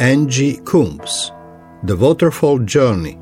Angie 0.00 0.56
Coombs, 0.64 1.30
The 1.82 1.94
Waterfall 1.94 2.60
Journey. 2.60 3.18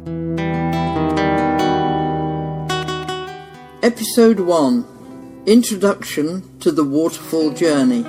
Episode 3.83 4.39
1 4.39 5.43
Introduction 5.47 6.57
to 6.61 6.71
the 6.71 6.85
Waterfall 6.85 7.51
Journey. 7.51 8.03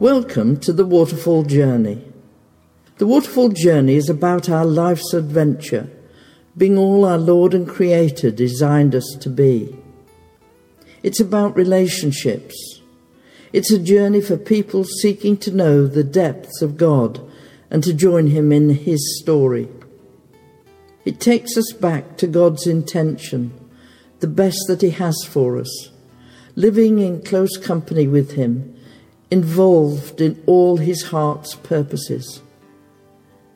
Welcome 0.00 0.56
to 0.60 0.72
the 0.72 0.86
Waterfall 0.86 1.42
Journey. 1.42 2.02
The 2.96 3.06
Waterfall 3.06 3.50
Journey 3.50 3.96
is 3.96 4.08
about 4.08 4.48
our 4.48 4.64
life's 4.64 5.12
adventure, 5.12 5.90
being 6.56 6.78
all 6.78 7.04
our 7.04 7.18
Lord 7.18 7.52
and 7.52 7.68
Creator 7.68 8.30
designed 8.30 8.94
us 8.94 9.18
to 9.20 9.28
be. 9.28 9.82
It's 11.06 11.20
about 11.20 11.54
relationships. 11.54 12.80
It's 13.52 13.70
a 13.70 13.78
journey 13.78 14.20
for 14.20 14.36
people 14.36 14.82
seeking 14.82 15.36
to 15.36 15.54
know 15.54 15.86
the 15.86 16.02
depths 16.02 16.62
of 16.62 16.76
God 16.76 17.20
and 17.70 17.84
to 17.84 17.94
join 17.94 18.26
Him 18.26 18.50
in 18.50 18.70
His 18.70 19.20
story. 19.20 19.68
It 21.04 21.20
takes 21.20 21.56
us 21.56 21.72
back 21.74 22.16
to 22.16 22.26
God's 22.26 22.66
intention, 22.66 23.52
the 24.18 24.26
best 24.26 24.58
that 24.66 24.82
He 24.82 24.90
has 24.90 25.16
for 25.24 25.58
us, 25.58 25.90
living 26.56 26.98
in 26.98 27.22
close 27.22 27.56
company 27.56 28.08
with 28.08 28.32
Him, 28.32 28.74
involved 29.30 30.20
in 30.20 30.42
all 30.44 30.78
His 30.78 31.04
heart's 31.04 31.54
purposes. 31.54 32.42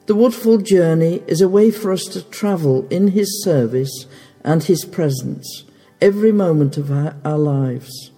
The 0.06 0.14
Waterfall 0.14 0.58
Journey 0.58 1.24
is 1.26 1.40
a 1.40 1.48
way 1.48 1.72
for 1.72 1.90
us 1.90 2.04
to 2.12 2.22
travel 2.22 2.86
in 2.90 3.08
His 3.08 3.42
service 3.42 4.06
and 4.44 4.62
His 4.62 4.84
presence 4.84 5.64
every 6.00 6.32
moment 6.32 6.76
of 6.76 6.90
our, 6.90 7.14
our 7.24 7.38
lives 7.38 8.10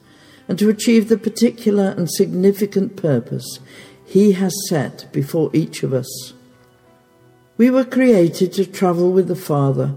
and 0.48 0.58
to 0.58 0.68
achieve 0.68 1.08
the 1.08 1.16
particular 1.16 1.94
and 1.96 2.10
significant 2.10 2.96
purpose 2.96 3.58
He 4.04 4.32
has 4.32 4.54
set 4.68 5.10
before 5.12 5.50
each 5.52 5.82
of 5.82 5.92
us. 5.92 6.34
We 7.56 7.70
were 7.70 7.84
created 7.84 8.52
to 8.54 8.66
travel 8.66 9.12
with 9.12 9.28
the 9.28 9.36
Father 9.36 9.94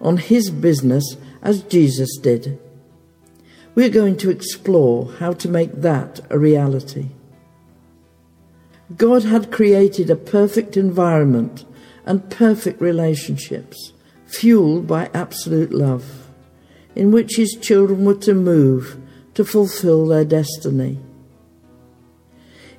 on 0.00 0.16
His 0.16 0.50
business 0.50 1.16
as 1.42 1.62
Jesus 1.62 2.16
did. 2.18 2.58
We're 3.74 3.90
going 3.90 4.16
to 4.18 4.30
explore 4.30 5.12
how 5.18 5.32
to 5.34 5.48
make 5.48 5.72
that 5.82 6.20
a 6.30 6.38
reality. 6.38 7.10
God 8.96 9.24
had 9.24 9.52
created 9.52 10.08
a 10.08 10.16
perfect 10.16 10.76
environment 10.76 11.64
and 12.06 12.30
perfect 12.30 12.80
relationships, 12.80 13.92
fueled 14.26 14.86
by 14.86 15.10
absolute 15.12 15.72
love 15.72 16.27
in 16.98 17.12
which 17.12 17.36
his 17.36 17.56
children 17.62 18.04
were 18.04 18.16
to 18.16 18.34
move 18.34 19.00
to 19.32 19.44
fulfill 19.44 20.04
their 20.04 20.24
destiny. 20.24 20.98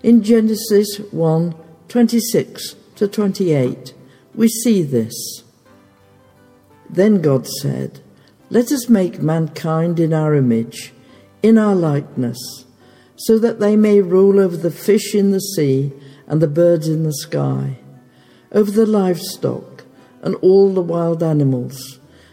In 0.03 0.21
Genesis 0.21 0.99
1 1.11 1.55
26 1.87 2.75
to 2.97 3.07
28, 3.07 3.93
we 4.35 4.47
see 4.47 4.83
this. 4.83 5.43
Then 6.89 7.21
God 7.21 7.47
said, 7.47 8.01
Let 8.49 8.71
us 8.71 8.89
make 8.89 9.21
mankind 9.21 9.99
in 9.99 10.13
our 10.13 10.35
image, 10.35 10.93
in 11.41 11.57
our 11.57 11.73
likeness, 11.73 12.65
so 13.15 13.39
that 13.39 13.59
they 13.59 13.75
may 13.75 14.01
rule 14.01 14.39
over 14.39 14.57
the 14.57 14.69
fish 14.69 15.15
in 15.15 15.31
the 15.31 15.39
sea 15.39 15.93
and 16.27 16.41
the 16.41 16.47
birds 16.47 16.87
in 16.87 17.03
the 17.03 17.13
sky, 17.13 17.79
over 18.51 18.69
the 18.69 18.85
livestock 18.85 19.85
and 20.21 20.35
all 20.35 20.73
the 20.73 20.81
wild 20.81 21.23
animals 21.23 21.98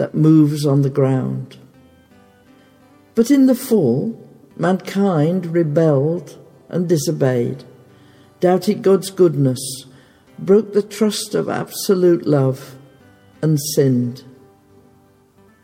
that 0.00 0.14
moves 0.14 0.64
on 0.64 0.80
the 0.80 0.88
ground. 0.88 1.58
But 3.14 3.30
in 3.30 3.44
the 3.44 3.54
fall, 3.54 4.18
mankind 4.56 5.44
rebelled 5.44 6.38
and 6.70 6.88
disobeyed, 6.88 7.64
doubted 8.40 8.80
God's 8.80 9.10
goodness, 9.10 9.60
broke 10.38 10.72
the 10.72 10.80
trust 10.80 11.34
of 11.34 11.50
absolute 11.50 12.26
love, 12.26 12.76
and 13.42 13.60
sinned. 13.74 14.24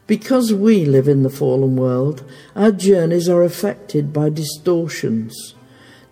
Because 0.06 0.52
we 0.52 0.84
live 0.84 1.08
in 1.08 1.22
the 1.22 1.30
fallen 1.30 1.74
world, 1.74 2.22
our 2.54 2.72
journeys 2.72 3.30
are 3.30 3.42
affected 3.42 4.12
by 4.12 4.28
distortions. 4.28 5.54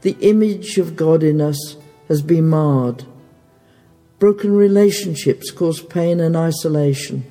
The 0.01 0.17
image 0.21 0.79
of 0.79 0.97
God 0.97 1.23
in 1.23 1.43
us 1.43 1.77
has 2.09 2.23
been 2.23 2.49
marred. 2.49 3.05
Broken 4.19 4.57
relationships 4.57 5.51
cause 5.51 5.83
pain 5.83 6.21
and 6.21 6.35
isolation 6.35 7.31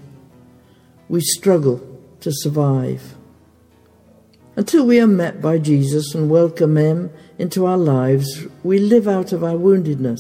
we 1.14 1.22
struggle 1.22 1.80
to 2.22 2.32
survive. 2.34 3.14
Until 4.56 4.84
we 4.88 5.00
are 5.00 5.06
met 5.06 5.44
by 5.44 5.60
Jesus 5.60 6.16
and 6.16 6.28
welcome 6.28 6.76
Him 6.76 7.12
into 7.38 7.68
our 7.68 7.78
lives, 7.78 8.48
we 8.64 8.80
live 8.80 9.08
out 9.08 9.32
of 9.32 9.44
our 9.44 9.54
woundedness. 9.54 10.18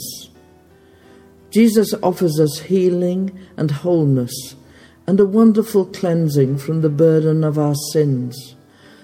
Jesus 1.50 1.96
offers 2.04 2.40
us 2.40 2.60
healing 2.60 3.36
and 3.58 3.72
wholeness 3.72 4.54
and 5.08 5.20
a 5.20 5.26
wonderful 5.26 5.88
cleansing 5.88 6.60
from 6.60 6.82
the 6.82 6.90
burden 6.90 7.44
of 7.44 7.58
our 7.58 7.76
sins 7.92 8.56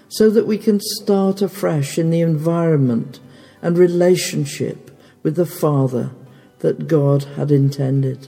so 0.09 0.29
that 0.29 0.45
we 0.45 0.59
can 0.59 0.79
start 0.79 1.41
afresh 1.41 1.97
in 1.97 2.11
the 2.11 2.21
environment 2.21 3.19
and 3.63 3.79
relationship 3.79 4.95
with 5.23 5.35
the 5.35 5.43
Father 5.47 6.11
that 6.59 6.87
God 6.87 7.23
had 7.35 7.49
intended. 7.49 8.27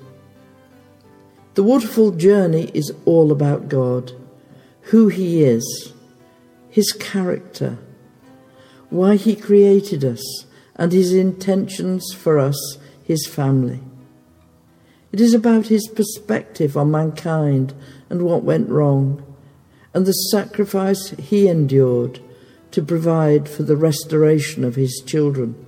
The 1.54 1.64
waterfall 1.64 2.12
journey 2.12 2.72
is 2.74 2.94
all 3.04 3.32
about 3.32 3.68
God, 3.68 4.14
who 4.84 5.10
He 5.10 5.44
is, 5.44 5.94
His 6.70 6.94
character, 6.94 7.78
why 8.90 9.18
He 9.18 9.36
created 9.36 10.06
us, 10.06 10.46
and 10.76 10.94
His 10.94 11.14
intentions 11.14 12.14
for 12.14 12.40
us, 12.40 12.78
His 13.04 13.28
family. 13.28 13.82
It 15.12 15.20
is 15.20 15.34
about 15.34 15.68
His 15.68 15.90
perspective 15.90 16.78
on 16.78 16.90
mankind 16.90 17.74
and 18.10 18.22
what 18.22 18.44
went 18.44 18.70
wrong, 18.70 19.22
and 19.94 20.06
the 20.06 20.14
sacrifice 20.14 21.10
He 21.12 21.50
endured 21.50 22.22
to 22.72 22.82
provide 22.82 23.50
for 23.50 23.64
the 23.64 23.76
restoration 23.76 24.64
of 24.64 24.76
His 24.76 25.04
children. 25.06 25.66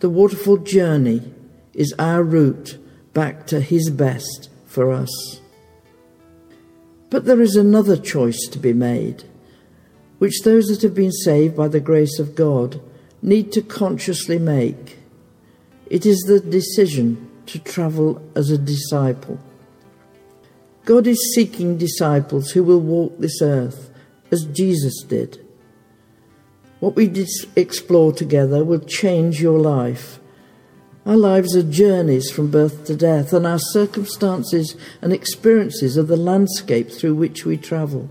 The 0.00 0.08
waterfall 0.08 0.56
journey 0.56 1.30
is 1.74 1.94
our 1.98 2.22
route 2.22 2.78
back 3.14 3.46
to 3.46 3.60
His 3.60 3.90
best 3.90 4.50
for 4.66 4.92
us. 4.92 5.40
But 7.10 7.24
there 7.24 7.40
is 7.40 7.56
another 7.56 7.96
choice 7.96 8.46
to 8.50 8.58
be 8.58 8.72
made, 8.72 9.24
which 10.18 10.42
those 10.42 10.66
that 10.66 10.82
have 10.82 10.94
been 10.94 11.12
saved 11.12 11.56
by 11.56 11.68
the 11.68 11.80
grace 11.80 12.18
of 12.18 12.34
God 12.34 12.80
need 13.22 13.52
to 13.52 13.62
consciously 13.62 14.38
make. 14.38 14.98
It 15.88 16.04
is 16.04 16.18
the 16.22 16.40
decision 16.40 17.30
to 17.46 17.58
travel 17.60 18.20
as 18.34 18.50
a 18.50 18.58
disciple. 18.58 19.38
God 20.84 21.06
is 21.06 21.34
seeking 21.34 21.78
disciples 21.78 22.50
who 22.50 22.64
will 22.64 22.80
walk 22.80 23.18
this 23.18 23.40
earth 23.40 23.90
as 24.30 24.44
Jesus 24.46 25.02
did. 25.02 25.40
What 26.80 26.96
we 26.96 27.26
explore 27.56 28.12
together 28.12 28.64
will 28.64 28.80
change 28.80 29.40
your 29.40 29.58
life 29.58 30.18
our 31.06 31.16
lives 31.16 31.54
are 31.54 31.62
journeys 31.62 32.30
from 32.30 32.50
birth 32.50 32.86
to 32.86 32.96
death, 32.96 33.34
and 33.34 33.46
our 33.46 33.58
circumstances 33.58 34.74
and 35.02 35.12
experiences 35.12 35.98
are 35.98 36.02
the 36.02 36.16
landscape 36.16 36.90
through 36.90 37.14
which 37.14 37.44
we 37.44 37.58
travel. 37.58 38.10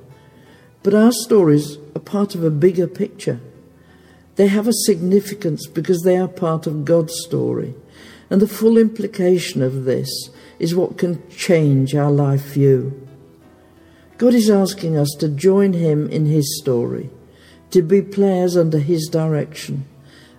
But 0.83 0.93
our 0.93 1.11
stories 1.11 1.77
are 1.95 1.99
part 1.99 2.35
of 2.35 2.43
a 2.43 2.51
bigger 2.51 2.85
picture. 2.85 3.39
They 4.35 4.47
have 4.47 4.67
a 4.67 4.73
significance 4.73 5.65
because 5.65 6.01
they 6.01 6.17
are 6.17 6.27
part 6.27 6.67
of 6.67 6.85
God's 6.85 7.13
story. 7.25 7.73
And 8.29 8.41
the 8.41 8.47
full 8.47 8.77
implication 8.77 9.63
of 9.63 9.85
this 9.85 10.29
is 10.59 10.75
what 10.75 10.97
can 10.97 11.27
change 11.29 11.95
our 11.95 12.11
life 12.11 12.53
view. 12.53 13.07
God 14.17 14.35
is 14.35 14.49
asking 14.49 14.97
us 14.97 15.09
to 15.19 15.29
join 15.29 15.73
Him 15.73 16.09
in 16.09 16.27
His 16.27 16.59
story, 16.59 17.09
to 17.71 17.81
be 17.81 18.01
players 18.03 18.55
under 18.55 18.79
His 18.79 19.07
direction, 19.11 19.85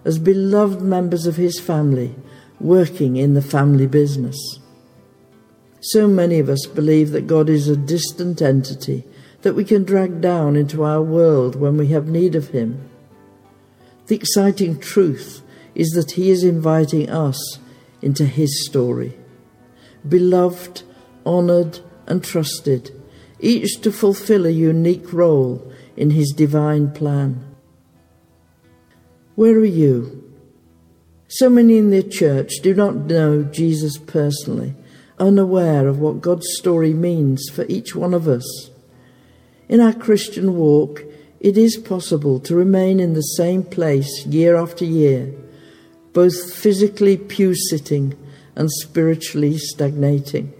as 0.04 0.18
beloved 0.18 0.80
members 0.80 1.26
of 1.26 1.36
His 1.36 1.58
family 1.58 2.14
working 2.60 3.16
in 3.16 3.34
the 3.34 3.42
family 3.42 3.86
business. 3.86 4.36
So 5.80 6.08
many 6.08 6.38
of 6.38 6.48
us 6.48 6.66
believe 6.66 7.10
that 7.10 7.26
God 7.26 7.50
is 7.50 7.68
a 7.68 7.76
distant 7.76 8.40
entity 8.40 9.04
that 9.42 9.54
we 9.54 9.64
can 9.64 9.84
drag 9.84 10.22
down 10.22 10.56
into 10.56 10.82
our 10.82 11.02
world 11.02 11.54
when 11.54 11.76
we 11.76 11.88
have 11.88 12.08
need 12.08 12.34
of 12.34 12.48
Him. 12.48 12.88
The 14.06 14.16
exciting 14.16 14.80
truth 14.80 15.42
is 15.74 15.90
that 15.90 16.12
He 16.12 16.30
is 16.30 16.42
inviting 16.42 17.10
us 17.10 17.58
into 18.00 18.24
His 18.24 18.66
story. 18.66 19.18
Beloved, 20.08 20.82
honoured, 21.26 21.80
and 22.06 22.24
trusted, 22.24 22.90
each 23.38 23.80
to 23.82 23.92
fulfill 23.92 24.46
a 24.46 24.50
unique 24.50 25.12
role 25.12 25.70
in 25.96 26.10
His 26.10 26.32
divine 26.32 26.92
plan. 26.92 27.44
Where 29.34 29.58
are 29.58 29.64
you? 29.64 30.33
So 31.38 31.50
many 31.50 31.78
in 31.78 31.90
the 31.90 32.04
church 32.04 32.60
do 32.62 32.74
not 32.74 32.94
know 32.94 33.42
Jesus 33.42 33.98
personally, 33.98 34.76
unaware 35.18 35.88
of 35.88 35.98
what 35.98 36.20
God's 36.20 36.46
story 36.58 36.94
means 36.94 37.48
for 37.48 37.64
each 37.68 37.96
one 37.96 38.14
of 38.14 38.28
us. 38.28 38.70
In 39.68 39.80
our 39.80 39.94
Christian 39.94 40.54
walk, 40.54 41.02
it 41.40 41.58
is 41.58 41.76
possible 41.76 42.38
to 42.38 42.54
remain 42.54 43.00
in 43.00 43.14
the 43.14 43.34
same 43.36 43.64
place 43.64 44.24
year 44.26 44.54
after 44.54 44.84
year, 44.84 45.34
both 46.12 46.54
physically 46.54 47.16
pew 47.16 47.52
sitting 47.68 48.16
and 48.54 48.70
spiritually 48.70 49.58
stagnating. 49.58 50.54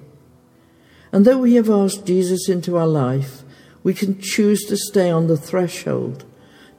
And 1.13 1.25
though 1.25 1.39
we 1.39 1.55
have 1.55 1.71
asked 1.71 2.05
Jesus 2.05 2.49
into 2.49 2.77
our 2.77 2.89
life, 2.89 3.45
we 3.85 3.95
can 3.95 4.21
choose 4.21 4.65
to 4.65 4.77
stay 4.77 5.09
on 5.09 5.29
the 5.29 5.37
threshold, 5.37 6.25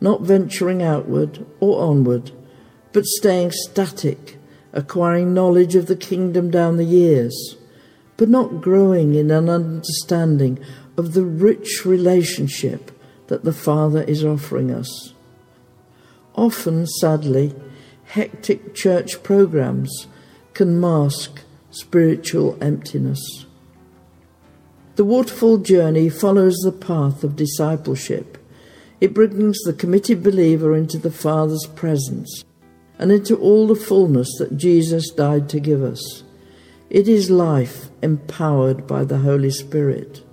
not 0.02 0.20
venturing 0.20 0.84
outward 0.84 1.46
or 1.62 1.82
onward, 1.82 2.34
but 2.96 3.06
staying 3.06 3.52
static, 3.52 4.38
acquiring 4.72 5.34
knowledge 5.34 5.76
of 5.76 5.88
the 5.88 5.98
kingdom 5.98 6.50
down 6.50 6.78
the 6.78 6.86
years, 6.86 7.58
but 8.16 8.30
not 8.30 8.62
growing 8.62 9.16
in 9.16 9.30
an 9.32 9.50
understanding 9.50 10.58
of 10.96 11.12
the 11.12 11.26
rich 11.26 11.82
relationship 11.84 12.98
that 13.28 13.44
the 13.44 13.52
Father 13.52 14.02
is 14.04 14.24
offering 14.24 14.72
us. 14.72 15.14
Often, 16.36 16.88
sadly, 16.88 17.54
hectic 18.06 18.74
church 18.74 19.22
programs 19.24 20.08
can 20.54 20.80
mask 20.80 21.42
spiritual 21.72 22.58
emptiness. 22.62 23.46
The 24.96 25.04
waterfall 25.04 25.58
journey 25.58 26.08
follows 26.08 26.56
the 26.64 26.72
path 26.72 27.26
of 27.26 27.36
discipleship. 27.36 28.38
It 29.02 29.14
brings 29.14 29.60
the 29.66 29.74
committed 29.74 30.24
believer 30.24 30.74
into 30.74 30.98
the 30.98 31.12
Father's 31.12 31.68
presence 31.76 32.46
and 32.98 33.12
into 33.12 33.36
all 33.36 33.68
the 33.68 33.76
fullness 33.76 34.30
that 34.40 34.58
Jesus 34.58 35.10
died 35.12 35.50
to 35.50 35.60
give 35.60 35.84
us. 35.84 36.24
It 36.90 37.08
is 37.08 37.30
life 37.30 37.90
empowered 38.02 38.88
by 38.88 39.04
the 39.04 39.20
Holy 39.20 39.52
Spirit. 39.52 40.24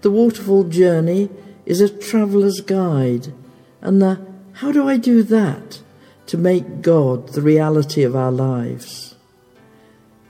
The 0.00 0.10
waterfall 0.10 0.64
journey 0.64 1.30
is 1.66 1.80
a 1.80 1.88
traveller's 1.88 2.60
guide, 2.60 3.32
and 3.80 4.00
the 4.00 4.26
how 4.54 4.72
do 4.72 4.88
I 4.88 4.96
do 4.96 5.22
that 5.24 5.80
to 6.26 6.38
make 6.38 6.82
God 6.82 7.28
the 7.28 7.42
reality 7.42 8.02
of 8.02 8.16
our 8.16 8.32
lives. 8.32 9.16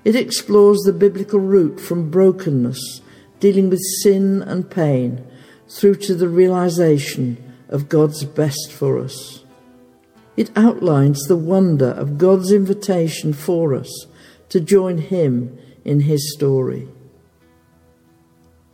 It 0.04 0.16
explores 0.16 0.80
the 0.80 0.92
biblical 0.92 1.38
route 1.38 1.80
from 1.80 2.10
brokenness 2.10 3.00
dealing 3.40 3.70
with 3.70 3.80
sin 4.02 4.42
and 4.42 4.70
pain 4.70 5.24
through 5.68 5.96
to 5.96 6.14
the 6.14 6.28
realization 6.28 7.36
of 7.68 7.88
God's 7.88 8.24
best 8.24 8.70
for 8.72 8.98
us. 8.98 9.41
It 10.36 10.50
outlines 10.56 11.22
the 11.22 11.36
wonder 11.36 11.90
of 11.90 12.18
God's 12.18 12.52
invitation 12.52 13.32
for 13.32 13.74
us 13.74 14.06
to 14.48 14.60
join 14.60 14.98
Him 14.98 15.58
in 15.84 16.00
His 16.00 16.32
story. 16.34 16.88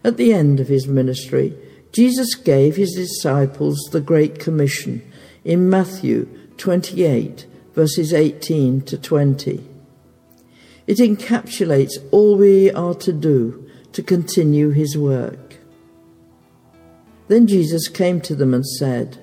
At 0.05 0.17
the 0.17 0.33
end 0.33 0.61
of 0.61 0.69
His 0.69 0.87
ministry, 0.87 1.57
Jesus 1.93 2.35
gave 2.35 2.77
His 2.77 2.95
disciples 2.95 3.79
the 3.91 4.01
Great 4.01 4.39
Commission 4.39 5.03
in 5.45 5.69
Matthew 5.69 6.27
28, 6.59 7.47
verses 7.75 8.13
18 8.13 8.83
to 8.83 8.99
20. 8.99 9.69
It 10.87 10.99
encapsulates 10.99 11.99
all 12.11 12.37
we 12.37 12.71
are 12.71 12.95
to 12.95 13.13
do 13.13 13.69
to 13.93 14.03
continue 14.03 14.71
his 14.71 14.97
work. 14.97 15.59
Then 17.29 17.47
Jesus 17.47 17.89
came 17.89 18.21
to 18.23 18.35
them 18.35 18.55
and 18.55 18.67
said, 18.67 19.23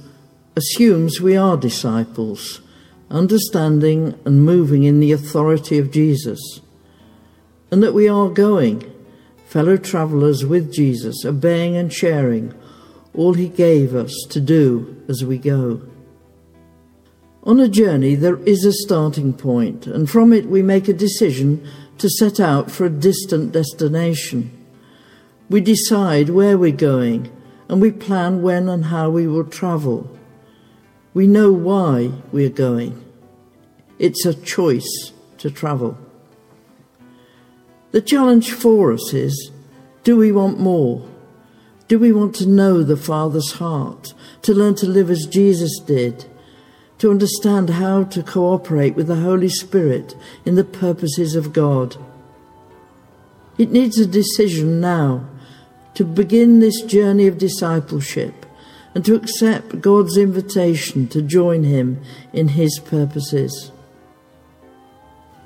assumes 0.55 1.21
we 1.21 1.35
are 1.35 1.57
disciples, 1.57 2.61
understanding 3.09 4.19
and 4.25 4.45
moving 4.45 4.83
in 4.83 4.99
the 4.99 5.11
authority 5.11 5.77
of 5.77 5.91
Jesus, 5.91 6.61
and 7.69 7.81
that 7.81 7.93
we 7.93 8.07
are 8.07 8.29
going, 8.29 8.83
fellow 9.45 9.77
travellers 9.77 10.45
with 10.45 10.73
Jesus, 10.73 11.25
obeying 11.25 11.75
and 11.75 11.91
sharing 11.91 12.53
all 13.13 13.33
he 13.33 13.47
gave 13.47 13.93
us 13.93 14.13
to 14.29 14.39
do 14.39 15.03
as 15.07 15.23
we 15.23 15.37
go. 15.37 15.81
On 17.43 17.59
a 17.59 17.67
journey, 17.67 18.15
there 18.15 18.37
is 18.43 18.63
a 18.65 18.71
starting 18.71 19.33
point, 19.33 19.87
and 19.87 20.09
from 20.09 20.31
it 20.31 20.45
we 20.45 20.61
make 20.61 20.87
a 20.87 20.93
decision 20.93 21.67
to 21.97 22.09
set 22.09 22.39
out 22.39 22.69
for 22.69 22.85
a 22.85 22.89
distant 22.89 23.51
destination. 23.51 24.51
We 25.49 25.59
decide 25.59 26.29
where 26.29 26.57
we're 26.57 26.71
going 26.71 27.31
and 27.67 27.81
we 27.81 27.91
plan 27.91 28.41
when 28.41 28.67
and 28.69 28.85
how 28.85 29.09
we 29.09 29.27
will 29.27 29.45
travel. 29.45 30.09
We 31.13 31.27
know 31.27 31.51
why 31.51 32.11
we're 32.31 32.49
going. 32.49 33.03
It's 33.99 34.25
a 34.25 34.33
choice 34.33 35.11
to 35.39 35.51
travel. 35.51 35.97
The 37.91 38.01
challenge 38.01 38.51
for 38.51 38.93
us 38.93 39.13
is 39.13 39.51
do 40.03 40.17
we 40.17 40.31
want 40.31 40.59
more? 40.59 41.07
Do 41.87 41.99
we 41.99 42.11
want 42.11 42.35
to 42.35 42.47
know 42.47 42.83
the 42.83 42.95
Father's 42.95 43.53
heart, 43.53 44.13
to 44.43 44.53
learn 44.53 44.75
to 44.75 44.87
live 44.87 45.09
as 45.09 45.25
Jesus 45.25 45.77
did? 45.79 46.25
to 47.01 47.09
understand 47.09 47.71
how 47.71 48.03
to 48.03 48.21
cooperate 48.21 48.93
with 48.93 49.07
the 49.07 49.15
Holy 49.15 49.49
Spirit 49.49 50.15
in 50.45 50.53
the 50.53 50.63
purposes 50.63 51.35
of 51.35 51.51
God. 51.51 51.97
It 53.57 53.71
needs 53.71 53.97
a 53.97 54.05
decision 54.05 54.79
now 54.79 55.27
to 55.95 56.05
begin 56.05 56.59
this 56.59 56.79
journey 56.83 57.25
of 57.25 57.39
discipleship 57.39 58.45
and 58.93 59.05
to 59.05 59.15
accept 59.15 59.81
God's 59.81 60.17
invitation 60.17 61.07
to 61.09 61.21
join 61.21 61.63
Him 61.63 62.01
in 62.33 62.49
His 62.49 62.79
purposes. 62.79 63.71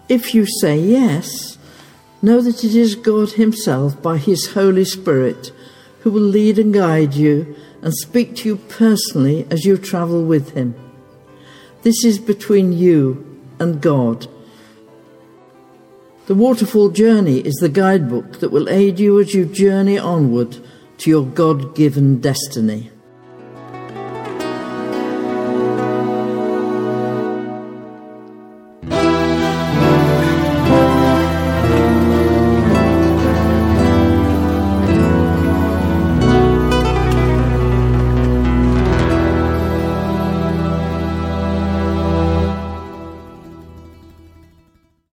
If 0.10 0.34
you 0.34 0.46
say 0.46 0.78
yes, 0.78 1.58
know 2.22 2.42
that 2.42 2.64
it 2.64 2.76
is 2.76 2.96
God 2.96 3.32
Himself 3.32 4.02
by 4.02 4.18
His 4.18 4.54
Holy 4.54 4.86
Spirit 4.86 5.52
who 6.02 6.12
will 6.12 6.22
lead 6.22 6.60
and 6.60 6.74
guide 6.74 7.16
you 7.16 7.56
and 7.82 7.94
speak 7.94 8.36
to 8.36 8.50
you 8.50 8.56
personally 8.58 9.48
as 9.50 9.66
you 9.66 9.78
travel 9.78 10.24
with 10.24 10.52
Him. 10.52 10.76
This 11.82 12.04
is 12.04 12.20
between 12.20 12.74
you 12.74 13.42
and 13.60 13.82
God. 13.82 14.28
The 16.28 16.36
Waterfall 16.36 16.90
Journey 16.90 17.40
is 17.40 17.56
the 17.56 17.70
guidebook 17.70 18.40
that 18.40 18.52
will 18.52 18.70
aid 18.70 19.00
you 19.00 19.20
as 19.20 19.34
you 19.36 19.46
journey 19.46 19.98
onward 19.98 20.58
to 21.00 21.10
your 21.10 21.26
God 21.26 21.76
given 21.76 22.20
destiny. 22.20 22.92